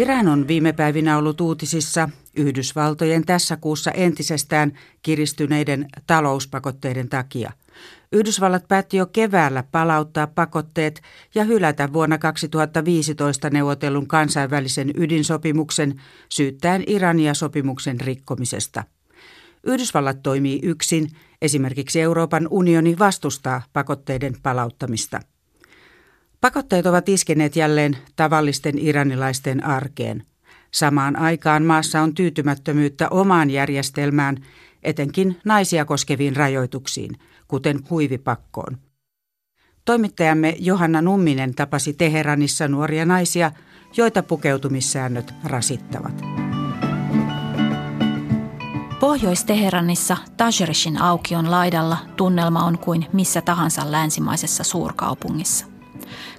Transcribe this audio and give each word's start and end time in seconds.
Iran 0.00 0.28
on 0.28 0.48
viime 0.48 0.72
päivinä 0.72 1.18
ollut 1.18 1.40
uutisissa 1.40 2.08
Yhdysvaltojen 2.36 3.26
tässä 3.26 3.56
kuussa 3.56 3.90
entisestään 3.90 4.72
kiristyneiden 5.02 5.88
talouspakotteiden 6.06 7.08
takia. 7.08 7.52
Yhdysvallat 8.12 8.68
päätti 8.68 8.96
jo 8.96 9.06
keväällä 9.06 9.62
palauttaa 9.62 10.26
pakotteet 10.26 11.02
ja 11.34 11.44
hylätä 11.44 11.92
vuonna 11.92 12.18
2015 12.18 13.50
neuvotellun 13.50 14.06
kansainvälisen 14.06 14.90
ydinsopimuksen 14.96 16.00
syyttäen 16.28 16.84
Irania 16.86 17.34
sopimuksen 17.34 18.00
rikkomisesta. 18.00 18.84
Yhdysvallat 19.64 20.22
toimii 20.22 20.60
yksin, 20.62 21.08
esimerkiksi 21.42 22.00
Euroopan 22.00 22.48
unioni 22.50 22.98
vastustaa 22.98 23.62
pakotteiden 23.72 24.34
palauttamista. 24.42 25.20
Pakotteet 26.40 26.86
ovat 26.86 27.08
iskeneet 27.08 27.56
jälleen 27.56 27.96
tavallisten 28.16 28.78
iranilaisten 28.78 29.66
arkeen. 29.66 30.22
Samaan 30.70 31.16
aikaan 31.16 31.62
maassa 31.62 32.00
on 32.00 32.14
tyytymättömyyttä 32.14 33.08
omaan 33.08 33.50
järjestelmään, 33.50 34.36
etenkin 34.82 35.40
naisia 35.44 35.84
koskeviin 35.84 36.36
rajoituksiin, 36.36 37.16
kuten 37.48 37.78
huivipakkoon. 37.90 38.78
Toimittajamme 39.84 40.56
Johanna 40.58 41.02
Numminen 41.02 41.54
tapasi 41.54 41.92
Teheranissa 41.92 42.68
nuoria 42.68 43.06
naisia, 43.06 43.52
joita 43.96 44.22
pukeutumissäännöt 44.22 45.34
rasittavat. 45.44 46.22
Pohjois-Teheranissa 49.00 50.16
Tajerishin 50.36 51.02
aukion 51.02 51.50
laidalla 51.50 51.96
tunnelma 52.16 52.64
on 52.64 52.78
kuin 52.78 53.06
missä 53.12 53.42
tahansa 53.42 53.92
länsimaisessa 53.92 54.64
suurkaupungissa. 54.64 55.69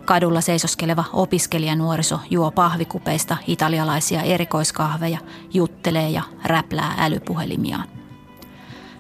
Kadulla 0.05 0.41
seisoskeleva 0.41 1.03
opiskelijanuoriso 1.13 2.19
juo 2.29 2.51
pahvikupeista 2.51 3.37
italialaisia 3.47 4.21
erikoiskahveja, 4.21 5.19
juttelee 5.53 6.09
ja 6.09 6.23
räplää 6.43 6.93
älypuhelimiaan. 6.97 7.87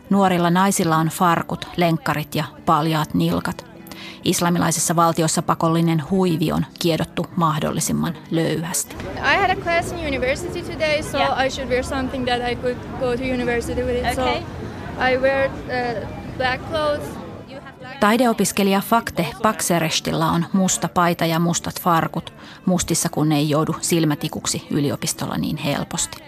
Nuorilla 0.09 0.49
naisilla 0.49 0.97
on 0.97 1.07
farkut, 1.07 1.67
lenkkarit 1.77 2.35
ja 2.35 2.43
paljaat 2.65 3.13
nilkat. 3.13 3.65
Islamilaisessa 4.23 4.95
valtiossa 4.95 5.41
pakollinen 5.41 6.03
huivi 6.09 6.51
on 6.51 6.65
kiedottu 6.79 7.25
mahdollisimman 7.35 8.13
löyhästi. 8.31 8.95
I 9.17 9.37
had 9.37 9.49
a 9.49 9.55
class 9.55 9.91
in 9.91 9.99
university 9.99 10.61
today, 10.61 11.03
so 11.03 11.17
yeah. 11.17 11.45
I 11.45 11.49
should 11.49 11.69
wear 11.69 11.83
something 11.83 12.25
that 12.25 12.51
I 12.51 12.55
could 12.55 12.77
go 12.99 13.17
to 13.17 13.23
university 13.23 13.83
with 13.83 13.95
it. 13.95 14.19
Okay. 14.19 14.39
So 14.39 14.45
I 15.13 15.17
wear 15.17 15.49
uh, 15.49 16.07
black 16.37 16.61
clothes 16.69 17.20
Taideopiskelija 18.01 18.81
Fakte 18.81 19.27
Pakserestilla 19.41 20.31
on 20.31 20.45
musta 20.53 20.87
paita 20.87 21.25
ja 21.25 21.39
mustat 21.39 21.81
farkut, 21.81 22.33
mustissa 22.65 23.09
kun 23.09 23.31
ei 23.31 23.49
joudu 23.49 23.75
silmätikuksi 23.81 24.67
yliopistolla 24.69 25.37
niin 25.37 25.57
helposti. 25.57 26.23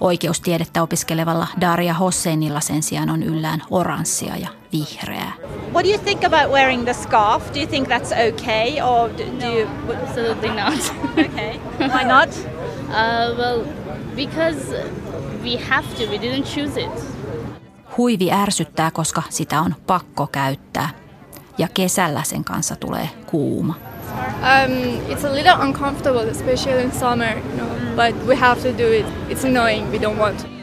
Oikeustiedettä 0.00 0.82
opiskelevalla 0.82 1.46
Daria 1.60 1.94
Hosseinilla 1.94 2.60
sen 2.60 2.82
sijaan 2.82 3.10
on 3.10 3.22
yllään 3.22 3.62
oranssia 3.70 4.36
ja 4.36 4.48
vihreää. 4.72 5.32
What 5.72 5.84
do 5.84 5.90
you 5.90 5.98
think 5.98 6.24
about 6.24 6.52
wearing 6.52 6.84
the 6.84 6.94
scarf? 6.94 7.54
Do 7.54 7.58
you 7.58 7.66
think 7.66 7.88
that's 7.88 8.32
okay 8.32 8.80
or 8.82 9.10
do, 9.10 9.24
do 9.40 9.46
no, 9.46 9.52
you 9.52 9.68
absolutely 10.02 10.48
not. 10.48 10.94
okay. 11.12 11.60
Why 11.78 12.04
not? 12.04 12.30
Uh, 12.84 13.36
well, 13.36 13.64
because 14.14 14.72
we 15.42 15.56
have 15.56 15.86
to. 15.96 16.06
We 16.06 16.18
didn't 16.18 16.44
choose 16.44 16.76
it. 16.76 17.13
Huivi 17.96 18.32
ärsyttää, 18.32 18.90
koska 18.90 19.22
sitä 19.28 19.60
on 19.60 19.74
pakko 19.86 20.26
käyttää. 20.26 20.90
Ja 21.58 21.68
kesällä 21.74 22.22
sen 22.22 22.44
kanssa 22.44 22.76
tulee 22.76 23.10
kuuma. 23.26 23.74
Um, 23.74 25.00
it's 25.08 25.26
a 25.26 25.34
little 25.34 25.66
uncomfortable, 25.66 26.30
especially 26.30 26.82
in 26.82 26.92
summer, 26.92 27.38
you 27.38 27.56
know, 27.56 27.68
but 27.96 28.26
we 28.26 28.36
have 28.36 28.60
to 28.60 28.78
do 28.78 28.92
it. 28.92 29.06
It's 29.28 29.46
annoying, 29.46 29.90
we 29.90 29.98
don't 29.98 30.18
want 30.18 30.38
to. 30.38 30.54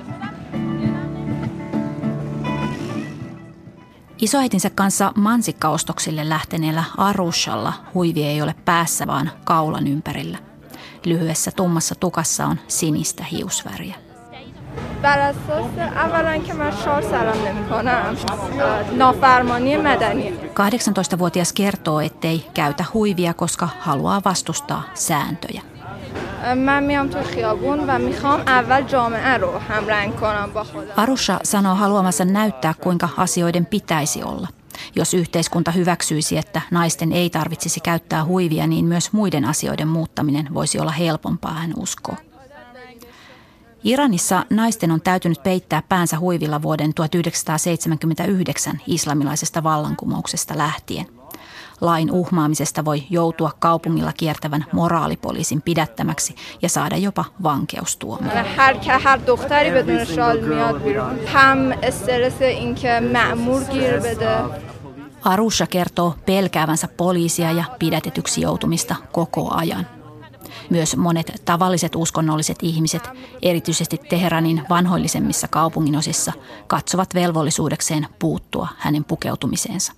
Isoäitinsä 4.18 4.70
kanssa 4.70 5.12
mansikkaostoksille 5.16 6.30
lähteneellä 6.30 6.84
Arushalla 6.98 7.74
huivi 7.94 8.24
ei 8.24 8.42
ole 8.42 8.56
päässä, 8.66 9.08
vaan 9.08 9.32
kaulan 9.44 9.88
ympärillä. 9.88 10.38
Lyhyessä 11.06 11.52
tummassa 11.52 11.96
tukassa 11.96 12.46
on 12.46 12.60
sinistä 12.68 13.24
hiusväriä. 13.24 14.11
بر 15.03 15.19
اساس 15.19 15.79
اولا 16.05 16.39
که 16.39 16.55
من 16.55 16.71
شار 16.85 17.03
سلام 17.03 17.37
نمی 17.47 17.69
کنم 17.69 18.17
نافرمانی 18.99 19.77
مدنی 19.77 20.33
18-vuotias 20.57 21.53
kertoo, 21.53 22.01
ettei 22.01 22.47
käytä 22.55 22.85
huivia, 22.95 23.35
koska 23.35 23.69
haluaa 23.81 24.23
vastustaa 24.25 24.83
sääntöjä. 24.95 25.63
Arusha 30.97 31.39
sanoo 31.43 31.75
haluamansa 31.75 32.25
näyttää, 32.25 32.75
kuinka 32.81 33.09
asioiden 33.17 33.67
pitäisi 33.67 34.23
olla. 34.23 34.49
Jos 34.97 35.15
yhteiskunta 35.15 35.71
hyväksyisi, 35.71 36.39
että 36.39 36.61
naisten 36.71 37.13
ei 37.13 37.31
tarvitsisi 37.31 37.81
käyttää 37.81 38.25
huivia, 38.25 38.67
niin 38.67 38.85
myös 38.85 39.13
muiden 39.13 39.45
asioiden 39.45 39.89
muuttaminen 39.89 40.55
voisi 40.55 40.79
olla 40.79 40.93
helpompaa, 40.93 41.55
hän 41.55 41.73
uskoo. 41.77 42.17
Iranissa 43.84 44.46
naisten 44.50 44.92
on 44.92 45.02
täytynyt 45.02 45.44
peittää 45.44 45.84
päänsä 45.90 46.20
huivilla 46.20 46.62
vuoden 46.62 46.94
1979 46.94 48.82
islamilaisesta 48.88 49.64
vallankumouksesta 49.64 50.58
lähtien. 50.58 51.06
Lain 51.82 52.12
uhmaamisesta 52.12 52.86
voi 52.86 53.04
joutua 53.10 53.52
kaupungilla 53.60 54.14
kiertävän 54.14 54.66
moraalipoliisin 54.74 55.62
pidättämäksi 55.62 56.36
ja 56.62 56.70
saada 56.70 56.98
jopa 56.98 57.26
vankeustuomio. 57.44 58.32
Arusha 65.24 65.68
kertoo 65.68 66.16
pelkäävänsä 66.26 66.88
poliisia 66.88 67.52
ja 67.52 67.64
pidätetyksi 67.80 68.42
joutumista 68.42 68.96
koko 69.12 69.54
ajan. 69.54 70.01
Myös 70.70 70.96
monet 70.96 71.42
tavalliset 71.46 71.96
uskonnolliset 71.96 72.58
ihmiset, 72.62 73.10
erityisesti 73.42 73.98
Teheranin 74.10 74.64
vanhoillisemmissa 74.70 75.48
kaupunginosissa, 75.48 76.34
katsovat 76.68 77.14
velvollisuudekseen 77.14 78.08
puuttua 78.20 78.68
hänen 78.78 79.04
pukeutumiseensa. 79.04 79.94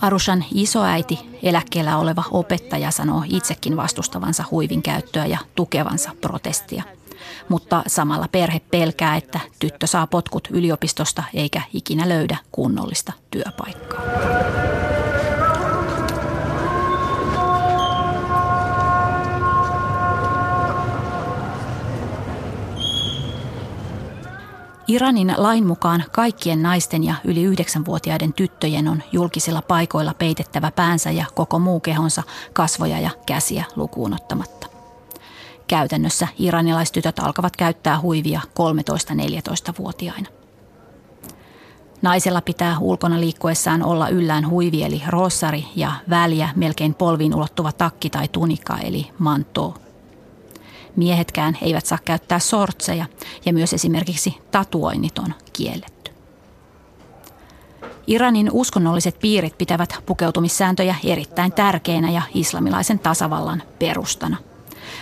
Arushan 0.00 0.44
isoäiti, 0.54 1.18
eläkkeellä 1.42 1.98
oleva 1.98 2.22
opettaja, 2.30 2.90
sanoo 2.90 3.22
itsekin 3.28 3.76
vastustavansa 3.76 4.44
huivin 4.50 4.82
käyttöä 4.82 5.26
ja 5.26 5.38
tukevansa 5.54 6.10
protestia. 6.20 6.82
Mutta 7.48 7.82
samalla 7.86 8.28
perhe 8.32 8.60
pelkää, 8.70 9.16
että 9.16 9.40
tyttö 9.58 9.86
saa 9.86 10.06
potkut 10.06 10.48
yliopistosta 10.50 11.22
eikä 11.34 11.62
ikinä 11.72 12.08
löydä 12.08 12.36
kunnollista 12.52 13.12
työpaikkaa. 13.30 14.02
Iranin 24.90 25.34
lain 25.36 25.66
mukaan 25.66 26.04
kaikkien 26.12 26.62
naisten 26.62 27.04
ja 27.04 27.14
yli 27.24 27.42
yhdeksänvuotiaiden 27.42 28.32
tyttöjen 28.32 28.88
on 28.88 29.02
julkisilla 29.12 29.62
paikoilla 29.62 30.14
peitettävä 30.14 30.70
päänsä 30.70 31.10
ja 31.10 31.24
koko 31.34 31.58
muu 31.58 31.80
kehonsa 31.80 32.22
kasvoja 32.52 33.00
ja 33.00 33.10
käsiä 33.26 33.64
lukuun 33.76 34.14
ottamatta. 34.14 34.66
Käytännössä 35.68 36.28
iranilaistytöt 36.38 37.18
alkavat 37.18 37.56
käyttää 37.56 38.00
huivia 38.00 38.40
13-14-vuotiaina. 38.48 40.28
Naisella 42.02 42.40
pitää 42.40 42.78
ulkona 42.78 43.20
liikkuessaan 43.20 43.82
olla 43.82 44.08
yllään 44.08 44.48
huivi 44.48 44.82
eli 44.82 45.02
rossari 45.08 45.64
ja 45.76 45.92
väliä 46.10 46.48
melkein 46.56 46.94
polviin 46.94 47.34
ulottuva 47.34 47.72
takki 47.72 48.10
tai 48.10 48.28
tunika 48.28 48.78
eli 48.78 49.10
mantoo– 49.18 49.74
Miehetkään 50.96 51.58
eivät 51.62 51.86
saa 51.86 51.98
käyttää 52.04 52.38
sortseja 52.38 53.06
ja 53.46 53.52
myös 53.52 53.72
esimerkiksi 53.72 54.38
tatuoinnit 54.50 55.18
on 55.18 55.34
kielletty. 55.52 56.10
Iranin 58.06 58.50
uskonnolliset 58.52 59.18
piirit 59.20 59.58
pitävät 59.58 59.94
pukeutumissääntöjä 60.06 60.94
erittäin 61.04 61.52
tärkeinä 61.52 62.10
ja 62.10 62.22
islamilaisen 62.34 62.98
tasavallan 62.98 63.62
perustana. 63.78 64.36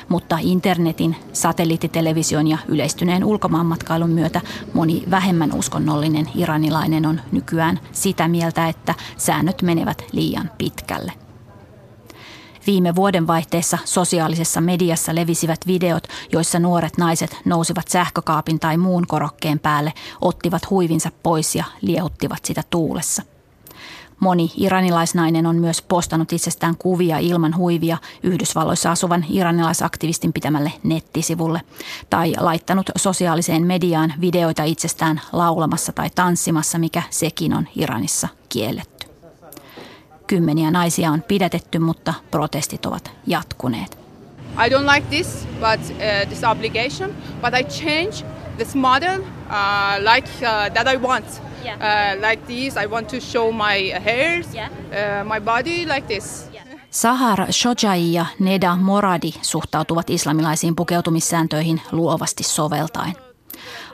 Mutta 0.09 0.39
internetin, 0.41 1.17
satelliittitelevision 1.33 2.47
ja 2.47 2.59
yleistyneen 2.69 3.25
ulkomaanmatkailun 3.25 4.11
myötä 4.11 4.41
moni 4.75 5.05
vähemmän 5.11 5.55
uskonnollinen 5.55 6.29
iranilainen 6.35 7.07
on 7.07 7.21
nykyään 7.33 7.81
sitä 7.93 8.29
mieltä, 8.29 8.69
että 8.69 8.95
säännöt 9.17 9.63
menevät 9.63 10.05
liian 10.13 10.51
pitkälle– 10.59 11.13
Viime 12.69 12.95
vuodenvaihteessa 12.95 13.79
sosiaalisessa 13.85 14.61
mediassa 14.61 15.15
levisivät 15.15 15.67
videot, 15.67 16.05
joissa 16.33 16.59
nuoret 16.59 16.99
naiset 16.99 17.37
nousivat 17.45 17.89
sähkökaapin 17.89 18.61
tai 18.61 18.77
muun 18.77 19.07
korokkeen 19.07 19.59
päälle, 19.59 19.93
ottivat 20.21 20.71
huivinsa 20.71 21.11
pois 21.23 21.55
ja 21.55 21.65
liehuttivat 21.81 22.45
sitä 22.45 22.63
tuulessa. 22.71 23.23
Moni 24.21 24.53
iranilaisnainen 24.57 25.47
on 25.47 25.57
myös 25.57 25.83
postannut 25.83 26.33
itsestään 26.33 26.77
kuvia 26.77 27.19
ilman 27.19 27.57
huivia 27.57 27.99
Yhdysvalloissa 28.23 28.91
asuvan 28.91 29.25
iranilaisaktivistin 29.31 30.33
pitämälle 30.33 30.73
nettisivulle 30.83 31.61
tai 32.11 32.35
laittanut 32.39 32.91
sosiaaliseen 32.97 33.67
mediaan 33.67 34.15
videoita 34.21 34.65
itsestään 34.65 35.21
laulamassa 35.33 35.93
tai 35.93 36.11
tanssimassa, 36.15 36.79
mikä 36.79 37.03
sekin 37.11 37.55
on 37.55 37.69
Iranissa 37.77 38.29
kielletty. 38.49 38.98
Kymmeniä 40.29 40.71
naisia 40.71 41.11
on 41.11 41.23
pidätetty, 41.23 41.79
mutta 41.79 42.15
protestit 42.31 42.87
ovat 42.87 43.11
jatkuneet. 43.27 43.99
I 44.67 44.69
don't 44.69 44.95
like 44.95 45.07
this, 45.11 45.47
but 45.61 45.81
uh, 45.91 46.29
this 46.29 46.45
obligation, 46.45 47.15
but 47.41 47.55
I 47.55 47.65
change 47.65 48.25
this 48.57 48.75
model 48.75 49.21
uh, 49.21 50.15
like 50.15 50.29
uh, 50.43 50.75
that 50.75 50.87
I 50.95 50.97
want. 50.97 51.43
Yeah. 51.65 51.79
Uh, 51.81 52.29
like 52.29 52.43
this, 52.47 52.77
I 52.77 52.87
want 52.87 53.09
to 53.09 53.21
show 53.21 53.53
my 53.53 54.01
hairs, 54.05 54.55
yeah. 54.55 54.71
uh, 54.71 55.25
my 55.29 55.41
body 55.41 55.87
like 55.87 56.07
this. 56.07 56.51
Sahar 56.91 57.53
Shojai 57.53 58.13
ja 58.13 58.27
Neda 58.39 58.77
Moradi 58.77 59.35
suhtautuvat 59.43 60.11
islamilaisiin 60.11 60.77
pukeutumissääntöihin 60.77 61.81
luovasti 61.93 62.43
soveltaen. 62.43 63.28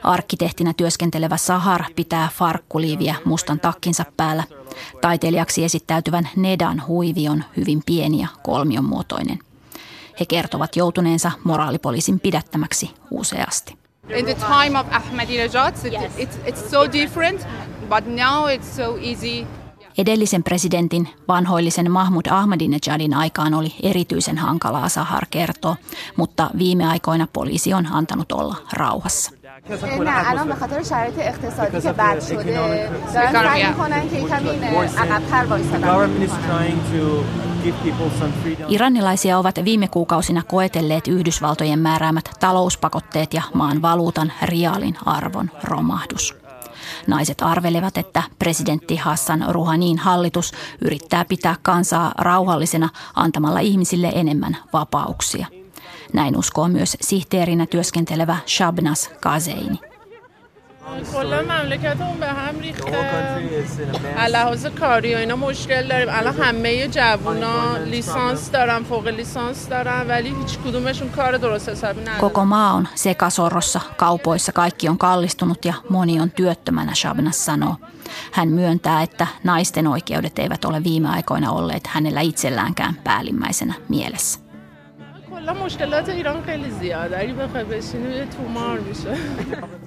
Arkkitehtinä 0.03 0.73
työskentelevä 0.73 1.37
Sahar 1.37 1.83
pitää 1.95 2.29
farkkuliiviä 2.33 3.15
mustan 3.25 3.59
takkinsa 3.59 4.05
päällä. 4.17 4.43
Taiteilijaksi 5.01 5.63
esittäytyvän 5.63 6.29
Nedan 6.35 6.87
huivi 6.87 7.29
on 7.29 7.43
hyvin 7.57 7.81
pieni 7.85 8.21
ja 8.21 8.27
kolmion 8.43 8.85
muotoinen. 8.85 9.39
He 10.19 10.25
kertovat 10.25 10.75
joutuneensa 10.75 11.31
moraalipoliisin 11.43 12.19
pidättämäksi 12.19 12.91
useasti. 13.11 13.77
In 14.09 14.25
the 14.25 14.35
time 14.35 14.79
of 14.79 14.87
Ahmadinejad, 14.91 15.73
it's, 15.73 16.17
it's, 16.17 16.37
it's 16.45 16.71
so 16.71 16.91
different, 16.93 17.47
but 17.89 18.05
now 18.05 18.47
it's 18.49 18.75
so 18.75 18.97
easy. 19.01 19.47
Edellisen 19.97 20.43
presidentin, 20.43 21.09
vanhoillisen 21.27 21.91
Mahmud 21.91 22.25
Ahmadinejadin 22.29 23.13
aikaan 23.13 23.53
oli 23.53 23.75
erityisen 23.83 24.37
hankalaa, 24.37 24.89
Sahar 24.89 25.25
kertoo, 25.31 25.75
mutta 26.17 26.49
viime 26.57 26.87
aikoina 26.87 27.27
poliisi 27.33 27.73
on 27.73 27.87
antanut 27.91 28.31
olla 28.31 28.55
rauhassa. 28.73 29.31
نه 30.04 30.30
الان 30.30 30.48
به 30.48 30.54
خاطر 30.54 30.82
شرایط 30.82 31.14
اقتصادی 31.18 31.80
که 31.80 31.92
بد 31.92 32.20
شده 32.20 32.42
دارن 32.54 32.88
سعی 33.32 33.66
میکنن 33.66 34.08
که 34.08 34.20
کمی 34.20 34.48
عقبتر 34.98 35.46
Iranilaisia 38.68 39.38
ovat 39.38 39.64
viime 39.64 39.88
kuukausina 39.88 40.42
koetelleet 40.42 41.08
Yhdysvaltojen 41.08 41.78
määräämät 41.78 42.30
talouspakotteet 42.40 43.34
ja 43.34 43.42
maan 43.54 43.82
valuutan 43.82 44.32
riaalin 44.42 44.96
arvon 45.06 45.50
romahdus. 45.64 46.34
Naiset 47.06 47.42
arvelevat, 47.42 47.98
että 47.98 48.22
presidentti 48.38 48.96
Hassan 48.96 49.44
Rouhanin 49.48 49.98
hallitus 49.98 50.52
yrittää 50.80 51.24
pitää 51.24 51.56
kansaa 51.62 52.12
rauhallisena 52.18 52.88
antamalla 53.14 53.60
ihmisille 53.60 54.12
enemmän 54.14 54.56
vapauksia. 54.72 55.53
Näin 56.14 56.36
uskoo 56.36 56.68
myös 56.68 56.96
sihteerinä 57.00 57.66
työskentelevä 57.66 58.36
Shabnas 58.46 59.10
Kazeini. 59.20 59.90
کلا 61.12 61.42
مملکتمون 61.42 62.20
به 62.20 62.26
هم 62.26 62.60
ریخته 62.60 62.92
لحاظ 64.28 64.66
کاری 64.66 65.14
و 65.14 65.18
اینا 65.18 65.36
مشکل 65.36 65.88
داریم 65.88 66.08
الان 66.10 66.34
همه 66.34 66.88
جوونا 66.88 67.76
لیسانس 67.76 68.50
دارن 68.50 68.82
فوق 68.82 69.08
لیسانس 69.08 69.68
دارن 69.68 70.06
ولی 70.08 70.28
هیچ 70.28 70.58
کدومشون 70.58 71.10
کار 71.10 71.36
درست 71.36 71.68
حسابی 71.68 72.00
ندارن 72.00 72.20
Koko 72.20 72.44
maa 72.44 72.72
on 72.72 72.88
sekasorrossa, 72.94 73.80
kaupoissa 73.96 74.52
kaikki 74.52 74.88
on 74.88 74.98
kallistunut 74.98 75.64
ja 75.64 75.74
moni 75.88 76.20
on 76.20 76.30
työttömänä, 76.30 76.94
Shabnas 76.94 77.44
sanoo. 77.44 77.76
Hän 78.32 78.48
myöntää, 78.48 79.02
että 79.02 79.26
naisten 79.44 79.86
oikeudet 79.86 80.38
eivät 80.38 80.64
ole 80.64 80.84
viime 80.84 81.08
aikoina 81.08 81.50
olleet 81.52 81.86
hänellä 81.86 82.20
itselläänkään 82.20 82.94
päällimmäisenä 83.04 83.74
mielessä. 83.88 84.43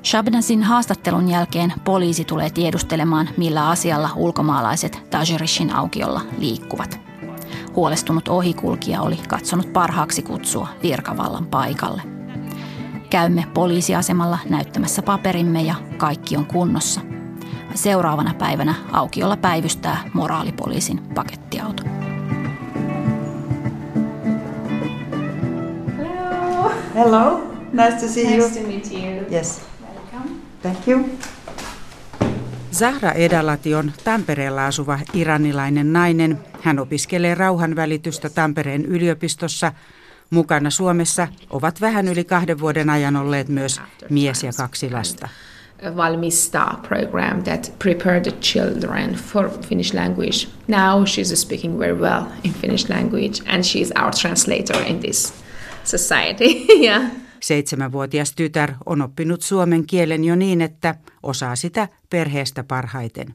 Shabnasin 0.05 0.62
haastattelun 0.62 1.28
jälkeen 1.28 1.72
poliisi 1.84 2.25
tulee 2.25 2.50
tiedustelemaan, 2.50 3.28
millä 3.37 3.69
asialla 3.69 4.10
ulkomaalaiset 4.16 5.02
Tajirishin 5.10 5.75
aukiolla 5.75 6.20
liikkuvat. 6.38 7.00
Huolestunut 7.76 8.28
ohikulkija 8.28 9.02
oli 9.02 9.16
katsonut 9.28 9.72
parhaaksi 9.72 10.22
kutsua 10.22 10.69
virkavallan 10.82 11.46
paikalle. 11.46 12.02
Käymme 13.10 13.46
poliisiasemalla 13.55 14.38
näyttämässä 14.50 15.02
paperimme 15.02 15.62
ja 15.62 15.75
kaikki 15.96 16.37
on 16.37 16.46
kunnossa. 16.46 17.00
Seuraavana 17.75 18.34
päivänä 18.34 18.75
aukiolla 18.93 19.37
päivystää 19.37 20.10
moraalipoliisin 20.12 20.99
pakettiauto. 21.14 21.82
Hello, 26.99 27.41
nice 27.73 28.00
to 28.00 28.09
see 28.09 28.25
nice 28.25 28.37
you. 28.37 28.49
Nice 28.49 28.61
to 28.61 28.67
meet 28.67 28.93
you. 28.93 29.27
Yes. 29.31 29.61
Welcome. 29.81 30.41
Thank 30.62 30.89
you. 30.89 31.05
Zahra 32.73 33.12
Edalati 33.12 33.75
on 33.75 33.93
Tampereella 34.05 34.67
asuva 34.67 34.99
iranilainen 35.15 35.93
nainen. 35.93 36.39
Hän 36.61 36.79
opiskelee 36.79 37.35
rauhanvälitystä 37.35 38.31
Tampereen 38.31 38.85
yliopistossa. 38.85 39.73
Mukana 40.31 40.71
Suomessa 40.71 41.29
ovat 41.50 41.81
vähän 41.81 42.09
yli 42.09 42.25
kahden 42.25 42.61
vuoden 42.61 42.91
ajan 42.91 43.17
olleet 43.17 43.49
myös 43.49 43.81
mies 44.11 44.43
ja 44.43 44.53
kaksi 44.56 44.91
lasta. 44.91 45.29
Valmista 45.97 46.79
program 46.89 47.43
that 47.43 47.73
prepared 47.79 48.23
the 48.23 48.39
children 48.41 49.15
for 49.15 49.51
Finnish 49.69 49.94
language. 49.94 50.49
Now 50.69 51.05
she's 51.05 51.37
speaking 51.37 51.79
very 51.79 51.99
well 51.99 52.23
in 52.44 52.55
Finnish 52.55 52.91
language 52.91 53.43
and 53.47 53.65
she's 53.65 54.03
our 54.03 54.11
translator 54.21 54.83
in 54.87 55.01
this 55.01 55.48
society. 55.88 56.67
yeah. 56.85 57.02
Seitsemänvuotias 57.40 58.32
tytär 58.32 58.75
on 58.87 59.02
oppinut 59.02 59.43
suomen 59.43 59.87
kielen 59.87 60.25
jo 60.25 60.37
niin, 60.37 60.61
että 60.61 60.94
osaa 61.23 61.56
sitä 61.56 61.88
perheestä 62.11 62.64
parhaiten. 62.64 63.35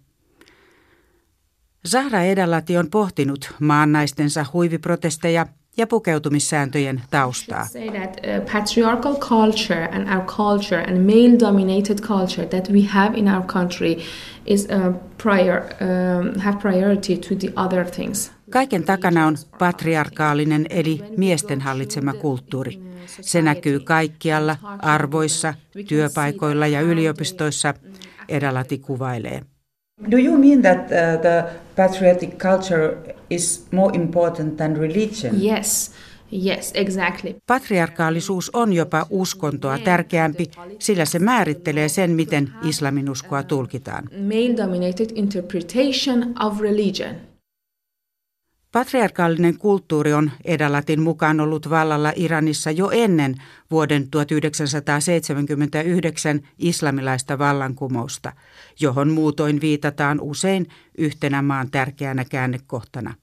Zahra 1.87 2.21
Edalati 2.21 2.77
on 2.77 2.89
pohtinut 2.89 3.53
maannaistensa 3.59 4.45
huiviprotesteja 4.53 5.45
ja 5.77 5.87
pukeutumissääntöjen 5.87 7.01
taustaa. 7.09 7.65
Say 7.65 7.89
that 7.89 8.09
uh, 8.09 8.53
patriarchal 8.53 9.15
culture 9.15 9.89
and 9.91 10.07
our 10.09 10.25
culture 10.25 10.83
and 10.83 10.97
male-dominated 10.97 11.99
culture 11.99 12.47
that 12.47 12.69
we 12.71 12.81
have 12.87 13.17
in 13.17 13.27
our 13.27 13.43
country 13.43 13.97
is 14.45 14.67
uh, 14.71 14.95
prior 15.23 15.61
um, 15.61 16.39
have 16.39 16.57
priority 16.59 17.17
to 17.17 17.35
the 17.35 17.53
other 17.55 17.85
things. 17.85 18.32
Kaiken 18.49 18.83
takana 18.83 19.27
on 19.27 19.35
patriarkaalinen 19.59 20.65
eli 20.69 21.01
miesten 21.17 21.61
hallitsema 21.61 22.13
kulttuuri. 22.13 22.79
Se 23.05 23.41
näkyy 23.41 23.79
kaikkialla, 23.79 24.57
arvoissa, 24.79 25.53
työpaikoilla 25.87 26.67
ja 26.67 26.81
yliopistoissa, 26.81 27.73
Edalati 28.29 28.77
kuvailee. 28.77 29.41
Do 30.11 30.17
you 30.17 30.37
mean 30.37 30.61
that 30.61 30.77
uh, 30.77 31.21
the 31.21 31.43
patriotic 31.75 32.37
culture 32.37 32.97
is 33.29 33.67
more 33.71 33.95
important 33.95 34.57
than 34.57 34.77
religion? 34.77 35.43
Yes. 35.43 35.91
Yes, 36.45 36.71
exactly. 36.73 37.35
Patriarkaalisuus 37.47 38.51
on 38.53 38.73
jopa 38.73 39.05
uskontoa 39.09 39.77
tärkeämpi, 39.77 40.51
sillä 40.79 41.05
se 41.05 41.19
määrittelee 41.19 41.89
sen, 41.89 42.11
miten 42.11 42.49
islaminuskoa 42.63 43.43
tulkitaan. 43.43 44.03
Male-dominated 44.11 45.09
interpretation 45.15 46.33
of 46.45 46.59
religion. 46.59 47.15
Patriarkaalinen 48.73 49.57
kulttuuri 49.57 50.13
on 50.13 50.31
Edalatin 50.45 51.01
mukaan 51.01 51.39
ollut 51.39 51.69
vallalla 51.69 52.13
Iranissa 52.15 52.71
jo 52.71 52.89
ennen 52.89 53.35
vuoden 53.71 54.09
1979 54.09 56.41
islamilaista 56.59 57.39
vallankumousta, 57.39 58.33
johon 58.79 59.09
muutoin 59.09 59.61
viitataan 59.61 60.21
usein 60.21 60.67
yhtenä 60.97 61.41
maan 61.41 61.71
tärkeänä 61.71 62.25
käännekohtana. 62.25 63.13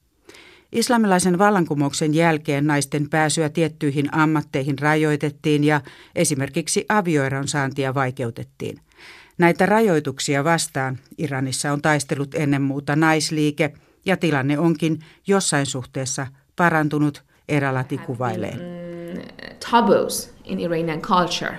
Islamilaisen 0.71 1.37
vallankumouksen 1.37 2.13
jälkeen 2.13 2.67
naisten 2.67 3.09
pääsyä 3.09 3.49
tiettyihin 3.49 4.15
ammatteihin 4.15 4.79
rajoitettiin 4.79 5.63
ja 5.63 5.81
esimerkiksi 6.15 6.85
avioeron 6.89 7.47
saantia 7.47 7.93
vaikeutettiin. 7.93 8.77
Näitä 9.37 9.65
rajoituksia 9.65 10.43
vastaan 10.43 10.97
Iranissa 11.17 11.71
on 11.71 11.81
taistellut 11.81 12.35
ennen 12.35 12.61
muuta 12.61 12.95
naisliike– 12.95 13.73
ja 14.05 14.17
tilanne 14.17 14.59
onkin 14.59 14.99
jossain 15.27 15.65
suhteessa 15.65 16.27
parantunut, 16.55 17.23
Eralati 17.47 17.97
kuvailee. 17.97 18.51
Mm, 18.51 19.21
taboos 19.71 20.33
in 20.45 20.59
Iranian 20.59 21.01
culture 21.01 21.57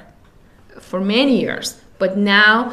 for 0.80 1.00
many 1.00 1.44
years, 1.44 1.78
but 1.98 2.10
now 2.16 2.72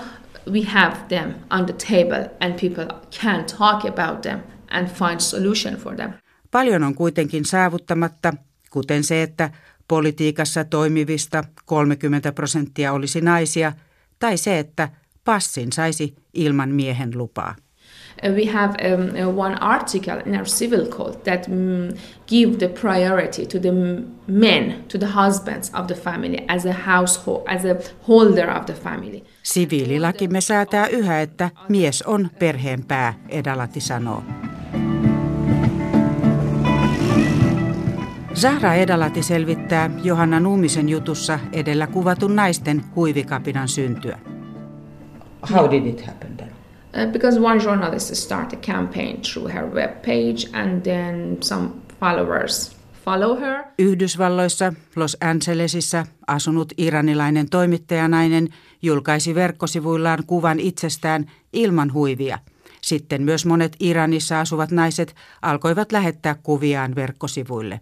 we 0.51 0.61
have 0.61 0.95
them 1.09 1.33
on 1.49 1.65
the 1.65 1.73
table 1.73 2.29
and 2.39 2.59
people 2.59 2.87
can 3.21 3.45
talk 3.45 3.85
about 3.85 4.21
them 4.21 4.39
and 4.71 4.87
find 4.87 5.19
solution 5.19 5.75
for 5.75 5.95
them. 5.95 6.13
Paljon 6.51 6.83
on 6.83 6.95
kuitenkin 6.95 7.45
saavuttamatta, 7.45 8.33
kuten 8.69 9.03
se, 9.03 9.21
että 9.21 9.49
politiikassa 9.87 10.63
toimivista 10.63 11.43
30 11.65 12.31
prosenttia 12.31 12.93
olisi 12.93 13.21
naisia, 13.21 13.73
tai 14.19 14.37
se, 14.37 14.59
että 14.59 14.89
passin 15.25 15.71
saisi 15.71 16.15
ilman 16.33 16.69
miehen 16.69 17.17
lupaa. 17.17 17.55
Uh, 18.21 18.31
we 18.35 18.45
have 18.45 18.75
um, 18.83 19.15
uh, 19.15 19.29
one 19.29 19.55
article 19.61 20.21
in 20.25 20.35
our 20.35 20.45
civil 20.45 20.85
code 20.87 21.23
that 21.23 21.47
um, 21.47 21.89
give 22.27 22.59
the 22.59 22.67
priority 22.67 23.45
to 23.45 23.59
the 23.59 23.71
men, 24.27 24.83
to 24.87 24.97
the 24.97 25.07
husbands 25.07 25.71
of 25.73 25.87
the 25.87 25.95
family 25.95 26.45
as 26.47 26.65
a 26.65 26.73
household, 26.73 27.43
as 27.47 27.65
a 27.65 27.75
holder 28.07 28.49
of 28.49 28.65
the 28.65 28.73
family. 28.73 29.23
Siviililakimme 29.43 30.41
säätää 30.41 30.87
yhä, 30.87 31.21
että 31.21 31.49
mies 31.69 32.01
on 32.01 32.29
perheen 32.39 32.85
pää, 32.85 33.13
Edalati 33.29 33.79
sanoo. 33.79 34.23
Zahra 38.33 38.73
Edalati 38.73 39.23
selvittää 39.23 39.89
Johanna 40.03 40.39
Nuumisen 40.39 40.89
jutussa 40.89 41.39
edellä 41.51 41.87
kuvatun 41.87 42.35
naisten 42.35 42.83
huivikapinan 42.95 43.67
syntyä. 43.67 44.19
How 45.51 45.71
did 45.71 45.85
it 45.85 46.05
happen? 46.05 46.38
Uh, 46.93 47.11
because 47.11 47.39
one 47.39 47.59
journalist 47.63 48.15
started 48.15 48.59
a 48.59 48.61
campaign 48.73 49.21
through 49.21 49.53
her 49.53 49.65
web 49.65 50.01
page 50.01 50.49
and 50.53 50.81
then 50.81 51.37
some 51.41 51.69
followers 51.99 52.75
follow 53.05 53.39
her. 53.39 53.63
Yhdysvalloissa 53.79 54.73
Los 54.95 55.17
Angelesissa 55.21 56.05
asunut 56.27 56.73
iranilainen 56.77 57.49
toimittajanainen 57.49 58.49
julkaisi 58.81 59.35
verkkosivuillaan 59.35 60.23
kuvan 60.27 60.59
itsestään 60.59 61.31
ilman 61.53 61.93
huivia. 61.93 62.39
Sitten 62.81 63.21
myös 63.21 63.45
monet 63.45 63.75
Iranissa 63.79 64.39
asuvat 64.39 64.71
naiset 64.71 65.15
alkoivat 65.41 65.91
lähettää 65.91 66.35
kuviaan 66.43 66.95
verkkosivuille. 66.95 67.81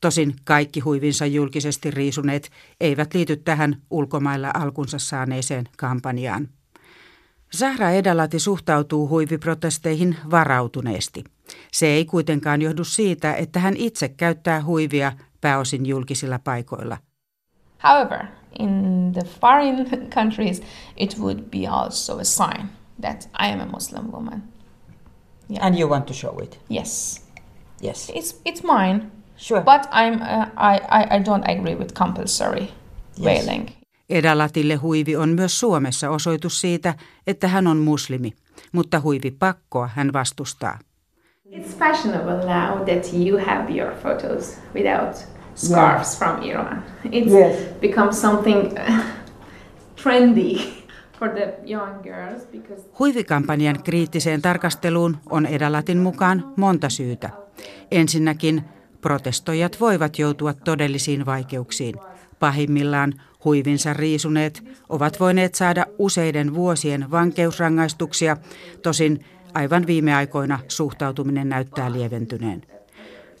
Tosin 0.00 0.34
kaikki 0.44 0.80
huivinsa 0.80 1.26
julkisesti 1.26 1.90
riisuneet 1.90 2.50
eivät 2.80 3.14
liity 3.14 3.36
tähän 3.36 3.76
ulkomailla 3.90 4.50
alkunsa 4.54 4.98
saaneeseen 4.98 5.68
kampanjaan. 5.76 6.48
Zahra 7.56 7.90
Edalati 7.90 8.38
suhtautuu 8.38 9.08
huiviprotesteihin 9.08 10.16
varautuneesti. 10.30 11.24
Se 11.72 11.86
ei 11.86 12.04
kuitenkaan 12.04 12.62
johdu 12.62 12.84
siitä, 12.84 13.34
että 13.34 13.60
hän 13.60 13.76
itse 13.76 14.08
käyttää 14.08 14.64
huivia 14.64 15.12
pääosin 15.40 15.86
julkisilla 15.86 16.38
paikoilla. 16.38 16.98
However, 17.84 18.26
in 18.58 19.12
the 19.12 19.22
foreign 19.40 19.86
countries, 20.16 20.62
it 20.96 21.18
would 21.18 21.38
be 21.38 21.68
also 21.68 22.18
a 22.18 22.24
sign 22.24 22.68
that 23.00 23.28
I 23.38 23.52
am 23.52 23.60
a 23.60 23.66
Muslim 23.66 24.12
woman. 24.12 24.42
Yeah. 25.50 25.66
And 25.66 25.78
you 25.78 25.88
want 25.88 26.06
to 26.06 26.14
show 26.14 26.42
it? 26.42 26.60
Yes. 26.70 27.22
Yes. 27.82 28.12
It's 28.14 28.40
it's 28.44 28.62
mine. 28.62 29.10
Sure. 29.36 29.60
But 29.60 29.88
I'm 29.92 30.22
uh, 30.22 30.46
I, 30.56 30.80
I 30.88 31.16
I 31.16 31.22
don't 31.22 31.44
agree 31.48 31.74
with 31.74 31.94
compulsory 31.94 32.70
yes. 33.16 33.24
veiling. 33.24 33.79
Edalatille 34.10 34.74
huivi 34.74 35.16
on 35.16 35.28
myös 35.28 35.60
Suomessa 35.60 36.10
osoitus 36.10 36.60
siitä, 36.60 36.94
että 37.26 37.48
hän 37.48 37.66
on 37.66 37.76
muslimi, 37.76 38.32
mutta 38.72 39.00
huivipakkoa 39.00 39.90
hän 39.94 40.12
vastustaa. 40.12 40.78
It's 41.50 41.78
fashionable 41.78 42.36
now 42.36 42.84
that 42.84 43.12
you 43.12 43.38
have 43.46 43.74
your 43.74 43.94
photos 43.94 44.58
without 44.74 45.16
scarves 45.54 46.20
yeah. 46.20 46.34
from 46.34 46.50
Iran. 46.50 46.84
It's 47.04 47.32
yes. 47.32 47.56
become 47.80 48.12
something 48.12 48.74
trendy 50.02 50.60
for 51.18 51.28
the 51.28 51.54
young 51.66 52.02
girls 52.02 52.46
because 52.52 52.82
Huivikampanjan 52.98 53.82
kriittiseen 53.82 54.42
tarkasteluun 54.42 55.16
on 55.30 55.46
Edalatin 55.46 55.98
mukaan 55.98 56.52
monta 56.56 56.88
syytä. 56.88 57.30
Ensinnäkin 57.90 58.64
protestoijat 59.00 59.80
voivat 59.80 60.18
joutua 60.18 60.52
todellisiin 60.52 61.26
vaikeuksiin. 61.26 61.94
Pahimmillaan 62.40 63.14
huivinsa 63.44 63.94
riisuneet 63.94 64.64
ovat 64.88 65.20
voineet 65.20 65.54
saada 65.54 65.86
useiden 65.98 66.54
vuosien 66.54 67.10
vankeusrangaistuksia, 67.10 68.36
tosin 68.82 69.24
aivan 69.54 69.86
viime 69.86 70.14
aikoina 70.14 70.58
suhtautuminen 70.68 71.48
näyttää 71.48 71.92
lieventyneen. 71.92 72.62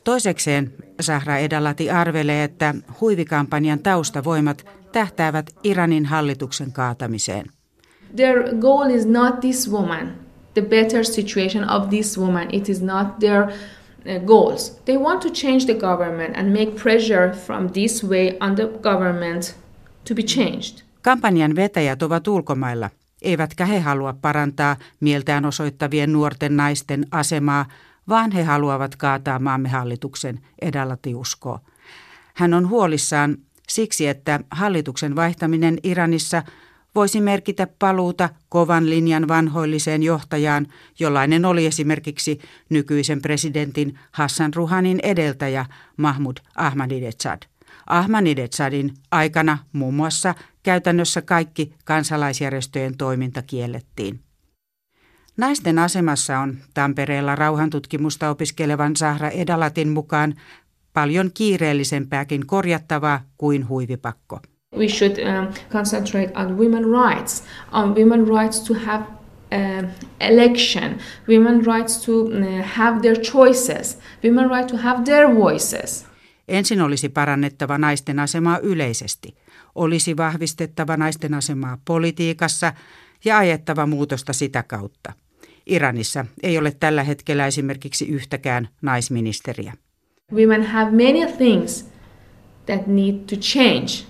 Toisekseen 0.04 0.72
Sahra 1.00 1.38
Edalati 1.38 1.90
arvelee, 1.90 2.44
että 2.44 2.74
huivikampanjan 3.00 3.78
taustavoimat 3.78 4.66
tähtäävät 4.92 5.50
Iranin 5.64 6.06
hallituksen 6.06 6.72
kaatamiseen. 6.72 7.46
Their 8.16 8.56
goal 8.60 8.90
is 8.90 9.06
not 9.06 9.40
this 9.40 9.70
woman, 9.70 10.12
the 10.54 10.62
better 10.62 11.04
situation 11.04 11.70
of 11.70 11.88
this 11.88 12.18
woman. 12.18 12.48
It 12.52 12.68
is 12.68 12.82
not 12.82 13.18
their 13.18 13.46
goals. 14.26 14.80
They 14.84 14.98
want 14.98 15.20
to 15.20 15.28
change 15.28 15.64
the 15.64 15.74
government 15.74 16.36
and 16.36 16.48
make 16.48 16.82
pressure 16.82 17.32
from 17.32 17.70
this 17.70 18.04
way 18.04 18.36
on 18.40 18.54
the 18.54 18.66
government 18.82 19.56
to 20.08 20.14
be 20.14 20.22
changed. 20.22 20.82
Kampanjan 21.02 21.56
vetäjät 21.56 22.02
ovat 22.02 22.28
ulkomailla, 22.28 22.90
eivätkä 23.22 23.66
he 23.66 23.80
halua 23.80 24.14
parantaa 24.22 24.76
mieltään 25.00 25.44
osoittavien 25.44 26.12
nuorten 26.12 26.56
naisten 26.56 27.06
asemaa, 27.10 27.66
vaan 28.08 28.30
he 28.30 28.42
haluavat 28.42 28.96
kaataa 28.96 29.38
maamme 29.38 29.68
hallituksen, 29.68 30.40
Edalati 30.62 31.14
uskoo. 31.14 31.60
Hän 32.34 32.54
on 32.54 32.68
huolissaan 32.68 33.36
siksi, 33.68 34.06
että 34.06 34.40
hallituksen 34.50 35.16
vaihtaminen 35.16 35.78
Iranissa 35.82 36.42
voisi 36.94 37.20
merkitä 37.20 37.66
paluuta 37.78 38.28
kovan 38.48 38.90
linjan 38.90 39.28
vanhoilliseen 39.28 40.02
johtajaan, 40.02 40.66
jollainen 40.98 41.44
oli 41.44 41.66
esimerkiksi 41.66 42.40
nykyisen 42.68 43.22
presidentin 43.22 43.98
Hassan 44.12 44.54
Ruhanin 44.54 45.00
edeltäjä 45.02 45.66
Mahmud 45.96 46.36
Ahmadinejad. 46.56 47.42
Ahmadinejadin 47.86 48.94
aikana 49.10 49.58
muun 49.72 49.94
muassa 49.94 50.34
käytännössä 50.62 51.22
kaikki 51.22 51.74
kansalaisjärjestöjen 51.84 52.96
toiminta 52.96 53.42
kiellettiin. 53.42 54.20
Naisten 55.36 55.78
asemassa 55.78 56.38
on 56.38 56.56
Tampereella 56.74 57.36
rauhantutkimusta 57.36 58.30
opiskelevan 58.30 58.96
Sahra 58.96 59.28
Edalatin 59.28 59.88
mukaan 59.88 60.34
paljon 60.92 61.30
kiireellisempääkin 61.34 62.46
korjattavaa 62.46 63.20
kuin 63.38 63.68
huivipakko. 63.68 64.40
We 64.76 64.88
should 64.88 65.18
um, 65.18 65.48
concentrate 65.72 66.32
on 66.34 66.58
women 66.58 66.84
rights, 66.84 67.42
on 67.72 67.94
women 67.94 68.26
rights 68.26 68.60
to 68.60 68.74
have 68.74 69.04
uh, 69.52 69.88
election, 70.20 70.98
women 71.28 71.64
rights 71.64 72.04
to 72.06 72.12
uh, 72.12 72.62
have 72.62 73.00
their 73.02 73.16
choices, 73.16 73.98
women 74.24 74.48
right 74.48 74.68
to 74.68 74.76
have 74.76 75.04
their 75.04 75.34
voices. 75.34 76.06
Ensin 76.48 76.80
olisi 76.80 77.08
parannettava 77.08 77.78
naisten 77.78 78.18
asemaa 78.18 78.58
yleisesti. 78.58 79.34
Olisi 79.74 80.16
vahvistettava 80.16 80.96
naisten 80.96 81.34
asemaa 81.34 81.78
politiikassa 81.84 82.72
ja 83.24 83.38
ajettava 83.38 83.86
muutosta 83.86 84.32
sitä 84.32 84.62
kautta. 84.62 85.12
Iranissa 85.66 86.26
ei 86.42 86.58
ole 86.58 86.72
tällä 86.80 87.02
hetkellä 87.02 87.46
esimerkiksi 87.46 88.08
yhtäkään 88.08 88.68
naisministeriä. 88.82 89.72
Women 90.32 90.62
have 90.66 90.90
many 90.90 91.32
things 91.36 91.90
that 92.66 92.86
need 92.86 93.14
to 93.14 93.36
change 93.36 94.09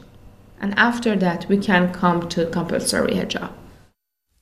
and 0.61 0.73
after 0.77 1.19
that 1.19 1.47
we 1.51 1.57
can 1.57 1.89
come 1.89 2.21
to 2.21 2.51
compulsory 2.51 3.15
hijab. 3.15 3.51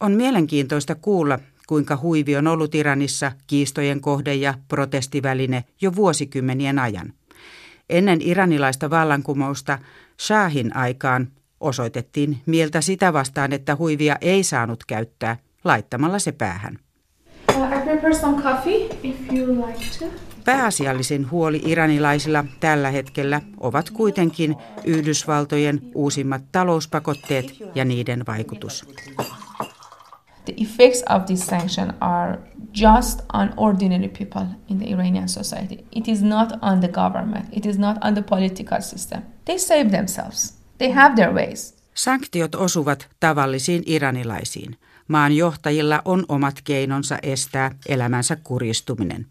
On 0.01 0.13
mielenkiintoista 0.13 0.95
kuulla, 0.95 1.39
kuinka 1.67 1.99
huivi 2.03 2.37
on 2.37 2.47
ollut 2.47 2.75
Iranissa 2.75 3.33
kiistojen 3.47 4.01
kohde 4.01 4.35
ja 4.35 4.55
protestiväline 4.69 5.65
jo 5.81 5.97
vuosikymmenien 5.97 6.79
ajan. 6.79 7.13
Ennen 7.91 8.19
iranilaista 8.23 8.91
vallankumousta 8.91 9.79
Shahin 10.21 10.77
aikaan 10.77 11.29
osoitettiin 11.61 12.39
mieltä 12.47 12.81
sitä 12.81 13.13
vastaan, 13.13 13.53
että 13.53 13.77
huivia 13.77 14.17
ei 14.21 14.43
saanut 14.43 14.85
käyttää 14.85 15.37
laittamalla 15.65 16.19
se 16.19 16.33
päähän. 16.33 16.79
Uh, 17.55 17.65
Pääasiallisin 20.49 21.31
huoli 21.31 21.63
iranilaisilla 21.65 22.45
tällä 22.61 22.91
hetkellä 22.91 23.41
ovat 23.61 23.91
kuitenkin 23.91 24.57
Yhdysvaltojen 24.85 25.81
uusimmat 25.95 26.43
talouspakotteet 26.53 27.55
ja 27.75 27.85
niiden 27.85 28.27
vaikutus. 28.27 28.85
The 30.45 30.55
effects 30.57 31.05
of 31.11 31.25
this 31.27 31.47
sanction 31.47 31.95
are 32.01 32.39
just 32.81 33.21
on 33.33 33.51
ordinary 33.57 34.09
people 34.09 34.47
in 34.69 34.79
the 34.79 34.87
Iranian 34.87 35.29
society. 35.29 35.85
It 35.93 36.09
is 36.09 36.23
not 36.23 36.53
on 36.63 36.81
the 36.81 36.89
government. 36.89 37.47
It 37.53 37.67
is 37.67 37.79
not 37.79 38.05
on 38.05 38.15
the 38.15 38.23
political 38.23 38.81
system. 38.81 39.23
They 39.45 39.59
save 39.59 39.85
themselves. 39.91 40.59
They 40.79 40.93
have 40.93 41.15
their 41.15 41.35
ways. 41.35 41.77
Sanktiot 41.95 42.55
osuvat 42.55 43.09
tavallisiin 43.21 43.83
iranilaisiin. 43.87 44.77
Maan 45.09 45.33
johtajilla 45.33 46.03
on 46.05 46.25
omat 46.29 46.55
keinonsa 46.65 47.19
estää 47.23 47.71
elämänsä 47.89 48.37
kurjistuminen. 48.37 49.27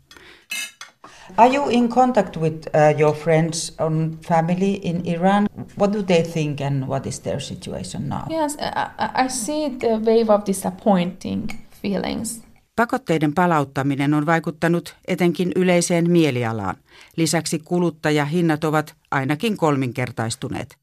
Are 1.35 1.53
you 1.53 1.69
in 1.69 1.89
contact 1.89 2.37
with 2.37 2.67
uh, 2.67 2.99
your 2.99 3.13
friends 3.13 3.75
and 3.79 4.15
family 4.27 4.79
in 4.83 5.01
Iran? 5.05 5.47
What 5.79 5.93
do 5.93 6.03
they 6.03 6.23
think 6.23 6.61
and 6.61 6.87
what 6.87 7.05
is 7.05 7.19
their 7.19 7.39
situation 7.39 8.09
now? 8.09 8.23
Yes, 8.29 8.57
I, 8.59 9.25
I 9.25 9.29
see 9.29 9.69
the 9.69 9.99
wave 10.05 10.29
of 10.29 10.45
disappointing 10.45 11.47
feelings. 11.81 12.41
Pakotteiden 12.75 13.33
palauttaminen 13.33 14.13
on 14.13 14.25
vaikuttanut 14.25 14.95
etenkin 15.07 15.51
yleiseen 15.55 16.11
mielialaan. 16.11 16.75
Lisäksi 17.15 17.59
kuluttajahinnat 17.59 18.63
ovat 18.63 18.95
ainakin 19.11 19.57
kolminkertaistuneet. 19.57 20.77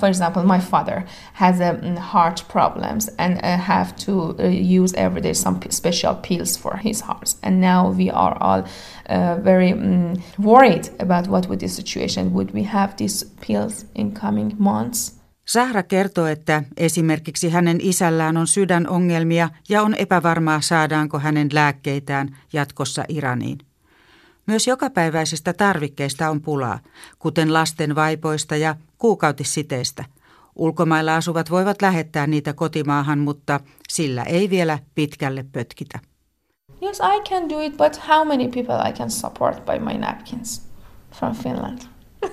For 0.00 0.08
example, 0.08 0.42
my 0.42 0.58
father 0.58 1.04
has 1.34 1.60
um, 1.60 1.96
heart 1.96 2.42
problems 2.48 3.08
and 3.16 3.38
uh, 3.44 3.56
have 3.56 3.94
to 3.96 4.34
uh, 4.38 4.48
use 4.48 4.92
every 4.96 5.22
day 5.22 5.34
some 5.34 5.60
special 5.70 6.14
pills 6.14 6.58
for 6.58 6.76
his 6.76 7.00
heart. 7.00 7.36
And 7.42 7.60
now 7.60 7.90
we 7.90 8.10
are 8.10 8.36
all 8.40 8.62
uh, 9.08 9.44
very 9.44 9.72
um, 9.72 10.16
worried 10.38 10.90
about 10.98 11.28
what 11.28 11.48
would 11.48 11.60
this 11.60 11.76
situation 11.76 12.32
would 12.32 12.52
we 12.52 12.64
have 12.64 12.96
these 12.96 13.24
pills 13.46 13.86
in 13.94 14.12
coming 14.12 14.56
months. 14.58 15.14
Sahra 15.44 15.82
kertoo, 15.82 16.26
että 16.26 16.62
esimerkiksi 16.76 17.50
hänen 17.50 17.78
isällään 17.80 18.36
on 18.36 18.46
sydänongelmia 18.46 19.50
ja 19.68 19.82
on 19.82 19.94
epävarmaa 19.94 20.60
saadaanko 20.60 21.18
hänen 21.18 21.48
lääkkeitään 21.52 22.36
jatkossa 22.52 23.04
Iraniin. 23.08 23.58
Myös 24.46 24.66
jokapäiväisistä 24.66 25.52
tarvikkeista 25.52 26.30
on 26.30 26.40
pulaa, 26.40 26.78
kuten 27.18 27.52
lasten 27.52 27.94
vaipoista 27.94 28.56
ja 28.56 28.76
kuukautissiteistä. 28.98 30.04
Ulkomailla 30.56 31.16
asuvat 31.16 31.50
voivat 31.50 31.82
lähettää 31.82 32.26
niitä 32.26 32.52
kotimaahan, 32.52 33.18
mutta 33.18 33.60
sillä 33.88 34.22
ei 34.22 34.50
vielä 34.50 34.78
pitkälle 34.94 35.44
pötkitä. 35.52 35.98
Yes, 36.82 36.98
I 36.98 37.30
can 37.30 37.48
do 37.48 37.60
it, 37.60 37.76
but 37.76 38.08
how 38.08 38.28
many 38.28 38.48
people 38.48 38.90
I 38.90 38.92
can 38.92 39.10
support 39.10 39.64
by 39.64 39.78
my 39.78 39.98
napkins 39.98 40.68
from 41.14 41.34
Finland? 41.34 41.78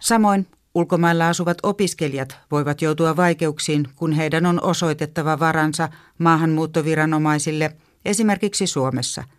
Samoin 0.00 0.46
ulkomailla 0.74 1.28
asuvat 1.28 1.58
opiskelijat 1.62 2.38
voivat 2.50 2.82
joutua 2.82 3.16
vaikeuksiin, 3.16 3.88
kun 3.96 4.12
heidän 4.12 4.46
on 4.46 4.62
osoitettava 4.62 5.38
varansa 5.38 5.88
maahanmuuttoviranomaisille, 6.18 7.76
esimerkiksi 8.04 8.66
Suomessa– 8.66 9.24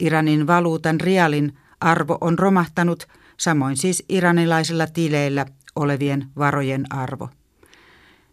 Iranin 0.00 0.46
valuutan 0.46 1.00
rialin 1.00 1.58
arvo 1.80 2.18
on 2.20 2.38
romahtanut, 2.38 3.08
samoin 3.36 3.76
siis 3.76 4.04
iranilaisilla 4.08 4.86
tileillä 4.86 5.46
olevien 5.76 6.26
varojen 6.38 6.92
arvo. 6.92 7.28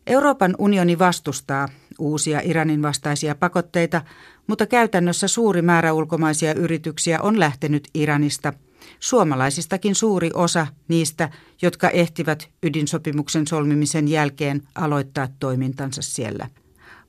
Euroopan 0.07 0.55
unioni 0.57 0.99
vastustaa 0.99 1.67
uusia 1.99 2.41
Iranin 2.43 2.81
vastaisia 2.81 3.35
pakotteita, 3.35 4.01
mutta 4.47 4.65
käytännössä 4.65 5.27
suuri 5.27 5.61
määrä 5.61 5.93
ulkomaisia 5.93 6.53
yrityksiä 6.53 7.21
on 7.21 7.39
lähtenyt 7.39 7.87
Iranista. 7.93 8.53
Suomalaisistakin 8.99 9.95
suuri 9.95 10.29
osa 10.33 10.67
niistä, 10.87 11.29
jotka 11.61 11.89
ehtivät 11.89 12.49
ydinsopimuksen 12.63 13.47
solmimisen 13.47 14.07
jälkeen 14.07 14.61
aloittaa 14.75 15.27
toimintansa 15.39 16.01
siellä. 16.01 16.47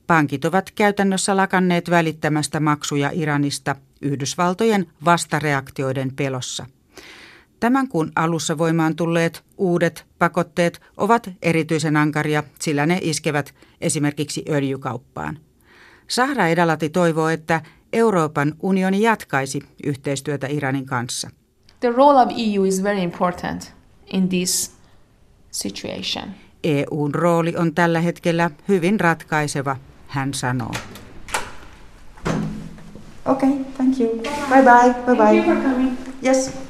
Pankit 0.07 0.45
ovat 0.45 0.71
käytännössä 0.71 1.37
lakanneet 1.37 1.89
välittämästä 1.89 2.59
maksuja 2.59 3.11
Iranista 3.13 3.75
Yhdysvaltojen 4.01 4.87
vastareaktioiden 5.05 6.15
pelossa. 6.15 6.65
Tämän 7.59 7.87
kuun 7.87 8.11
alussa 8.15 8.57
voimaan 8.57 8.95
tulleet 8.95 9.43
uudet 9.57 10.05
pakotteet 10.19 10.81
ovat 10.97 11.29
erityisen 11.41 11.97
ankaria, 11.97 12.43
sillä 12.59 12.85
ne 12.85 12.99
iskevät 13.01 13.53
esimerkiksi 13.81 14.43
öljykauppaan. 14.49 15.39
Sahra 16.07 16.47
Edalati 16.47 16.89
toivoo, 16.89 17.29
että 17.29 17.61
Euroopan 17.93 18.53
unioni 18.61 19.01
jatkaisi 19.01 19.61
yhteistyötä 19.83 20.47
Iranin 20.47 20.85
kanssa. 20.85 21.29
The 21.79 21.91
role 21.91 22.21
of 22.21 22.29
EU 22.37 22.63
is 22.63 22.83
very 22.83 22.99
important 22.99 23.73
in 24.13 24.29
this 24.29 24.71
situation. 25.51 26.25
EUn 26.63 27.15
rooli 27.15 27.55
on 27.57 27.75
tällä 27.75 27.99
hetkellä 27.99 28.51
hyvin 28.67 28.99
ratkaiseva, 28.99 29.75
hän 30.07 30.33
sanoo. 30.33 30.71
Okay, 33.25 33.49
thank 33.77 33.99
you. 33.99 34.09
Bye 34.49 34.63
bye. 34.63 34.93
Bye 35.05 35.15
bye. 35.15 35.15
Thank 35.15 35.47
you 35.47 35.55
for 35.55 35.63
coming. 35.63 35.97
Yes. 36.25 36.67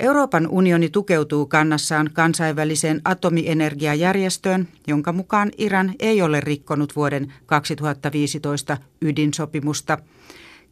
Euroopan 0.00 0.48
unioni 0.50 0.88
tukeutuu 0.88 1.46
kannassaan 1.46 2.10
kansainväliseen 2.12 3.00
atomienergiajärjestöön, 3.04 4.68
jonka 4.86 5.12
mukaan 5.12 5.50
Iran 5.58 5.94
ei 5.98 6.22
ole 6.22 6.40
rikkonut 6.40 6.96
vuoden 6.96 7.32
2015 7.46 8.76
ydinsopimusta, 9.02 9.98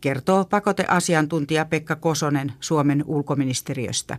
kertoo 0.01 0.45
pakoteasiantuntija 0.45 1.65
Pekka 1.65 1.97
Kosonen 1.97 2.53
Suomen 2.61 3.05
ulkoministeriöstä. 3.07 4.19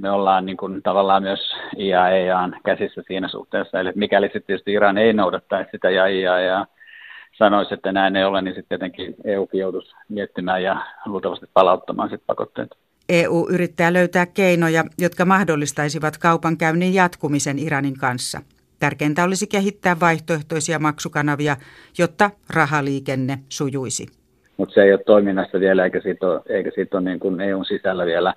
Me 0.00 0.10
ollaan 0.10 0.46
niin 0.46 0.56
kuin, 0.56 0.82
tavallaan 0.82 1.22
myös 1.22 1.40
IAEAn 1.78 2.56
käsissä 2.64 3.02
siinä 3.06 3.28
suhteessa, 3.28 3.80
eli 3.80 3.92
mikäli 3.94 4.26
sitten 4.26 4.42
tietysti 4.42 4.72
Iran 4.72 4.98
ei 4.98 5.12
noudattaisi 5.12 5.70
sitä 5.70 5.90
ja 5.90 6.06
IAEA 6.06 6.66
sanoisi, 7.38 7.74
että 7.74 7.92
näin 7.92 8.16
ei 8.16 8.24
ole, 8.24 8.42
niin 8.42 8.54
sitten 8.54 8.78
tietenkin 8.78 9.14
EU 9.24 9.48
joutuisi 9.52 9.94
miettimään 10.08 10.62
ja 10.62 10.76
luultavasti 11.06 11.46
palauttamaan 11.54 12.08
sitten 12.08 12.26
pakotteet. 12.26 12.70
EU 13.08 13.46
yrittää 13.50 13.92
löytää 13.92 14.26
keinoja, 14.26 14.84
jotka 14.98 15.24
mahdollistaisivat 15.24 16.18
kaupankäynnin 16.18 16.94
jatkumisen 16.94 17.58
Iranin 17.58 17.98
kanssa. 17.98 18.40
Tärkeintä 18.78 19.24
olisi 19.24 19.46
kehittää 19.46 19.96
vaihtoehtoisia 20.00 20.78
maksukanavia, 20.78 21.56
jotta 21.98 22.30
rahaliikenne 22.54 23.38
sujuisi. 23.48 24.06
Mutta 24.56 24.74
se 24.74 24.82
ei 24.82 24.92
ole 24.92 25.04
toiminnassa 25.06 25.60
vielä, 25.60 25.84
eikä 25.84 26.00
siitä 26.00 26.26
ole, 26.26 26.40
eikä 26.48 26.70
siitä 26.74 26.96
ole 26.96 27.04
niin 27.04 27.20
kuin 27.20 27.40
EUn 27.40 27.64
sisällä 27.64 28.06
vielä 28.06 28.34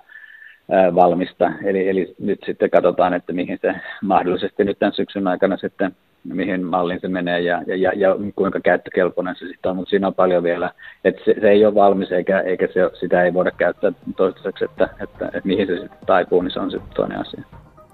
valmista. 0.94 1.52
Eli, 1.64 1.88
eli 1.88 2.14
nyt 2.18 2.40
sitten 2.46 2.70
katsotaan, 2.70 3.14
että 3.14 3.32
mihin 3.32 3.58
se 3.62 3.74
mahdollisesti 4.02 4.64
nyt 4.64 4.78
tämän 4.78 4.92
syksyn 4.92 5.28
aikana 5.28 5.56
sitten 5.56 5.96
mihin 6.34 6.64
malliin 6.64 7.00
se 7.00 7.08
menee 7.08 7.40
ja, 7.40 7.62
ja, 7.66 7.92
ja, 7.96 8.16
kuinka 8.36 8.60
käyttökelpoinen 8.60 9.36
se 9.36 9.46
sitten 9.46 9.70
on, 9.70 9.76
mutta 9.76 9.90
siinä 9.90 10.06
on 10.06 10.14
paljon 10.14 10.42
vielä, 10.42 10.70
että 11.04 11.22
se, 11.24 11.34
se 11.40 11.50
ei 11.50 11.66
ole 11.66 11.74
valmis 11.74 12.12
eikä, 12.12 12.40
eikä 12.40 12.66
se, 12.66 12.90
sitä 13.00 13.22
ei 13.22 13.34
voida 13.34 13.50
käyttää 13.50 13.92
toistaiseksi, 14.16 14.64
että, 14.64 14.84
että, 14.84 15.04
että, 15.04 15.26
että 15.26 15.48
mihin 15.48 15.66
se 15.66 15.76
sitten 15.76 15.98
taipuu, 16.06 16.42
niin 16.42 16.50
se 16.50 16.60
on 16.60 16.70
sitten 16.70 16.94
toinen 16.96 17.20
asia. 17.20 17.42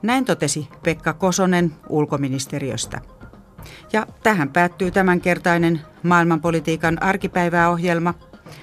Näin 0.03 0.25
totesi 0.25 0.69
Pekka 0.85 1.13
Kosonen 1.13 1.71
ulkoministeriöstä. 1.89 2.99
Ja 3.93 4.07
tähän 4.23 4.49
päättyy 4.49 4.91
tämänkertainen 4.91 5.81
maailmanpolitiikan 6.03 7.03
arkipäiväohjelma. 7.03 8.15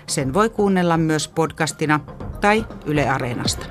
Sen 0.07 0.33
voi 0.33 0.49
kuunnella 0.49 0.97
myös 0.97 1.27
podcastina 1.27 1.99
tai 2.41 2.65
Yle 2.85 3.09
Areenasta. 3.09 3.65